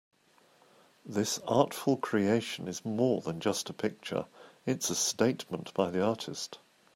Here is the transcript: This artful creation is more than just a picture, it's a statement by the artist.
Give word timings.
This 1.05 1.39
artful 1.47 1.95
creation 1.95 2.67
is 2.67 2.83
more 2.83 3.21
than 3.21 3.39
just 3.39 3.69
a 3.69 3.73
picture, 3.73 4.25
it's 4.65 4.89
a 4.89 4.95
statement 4.95 5.71
by 5.75 5.91
the 5.91 6.01
artist. 6.03 6.57